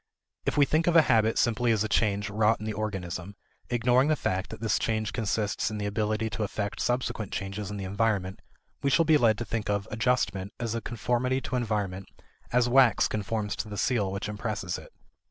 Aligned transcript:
If 0.47 0.57
we 0.57 0.65
think 0.65 0.87
of 0.87 0.95
a 0.95 1.03
habit 1.03 1.37
simply 1.37 1.71
as 1.71 1.83
a 1.83 1.87
change 1.87 2.27
wrought 2.31 2.59
in 2.59 2.65
the 2.65 2.73
organism, 2.73 3.35
ignoring 3.69 4.07
the 4.07 4.15
fact 4.15 4.49
that 4.49 4.59
this 4.59 4.79
change 4.79 5.13
consists 5.13 5.69
in 5.69 5.79
ability 5.79 6.27
to 6.31 6.41
effect 6.41 6.79
subsequent 6.79 7.31
changes 7.31 7.69
in 7.69 7.77
the 7.77 7.85
environment, 7.85 8.39
we 8.81 8.89
shall 8.89 9.05
be 9.05 9.19
led 9.19 9.37
to 9.37 9.45
think 9.45 9.69
of 9.69 9.87
"adjustment" 9.91 10.53
as 10.59 10.73
a 10.73 10.81
conformity 10.81 11.39
to 11.41 11.55
environment 11.55 12.09
as 12.51 12.67
wax 12.67 13.07
conforms 13.07 13.55
to 13.57 13.67
the 13.69 13.77
seal 13.77 14.11
which 14.11 14.27
impresses 14.27 14.79
it. 14.79 14.91